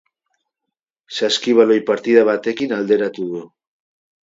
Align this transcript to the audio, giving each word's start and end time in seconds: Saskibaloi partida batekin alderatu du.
Saskibaloi 1.17 1.77
partida 1.91 2.25
batekin 2.31 2.77
alderatu 2.81 3.31
du. 3.37 3.45